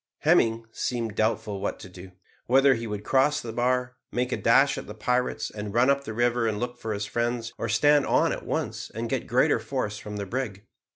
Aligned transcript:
Hemming 0.21 0.65
seemed 0.71 1.13
doubtful 1.15 1.61
what 1.61 1.77
to 1.81 1.87
do; 1.87 2.09
whether 2.47 2.73
he 2.73 2.87
would 2.87 3.01
across 3.01 3.39
the 3.39 3.53
bar, 3.53 3.97
make 4.11 4.31
a 4.31 4.37
dash 4.37 4.75
at 4.79 4.87
the 4.87 4.95
pirates, 4.95 5.51
and 5.51 5.75
run 5.75 5.91
up 5.91 6.05
the 6.05 6.13
river 6.15 6.47
and 6.47 6.59
look 6.59 6.79
for 6.79 6.91
his 6.95 7.05
friends, 7.05 7.53
or 7.59 7.69
stand 7.69 8.07
on 8.07 8.31
at 8.31 8.43
once 8.43 8.89
and 8.95 9.09
get 9.11 9.27
greater 9.27 9.59
force 9.59 9.99
from 9.99 10.15
the 10.17 10.25
brig. 10.25 10.65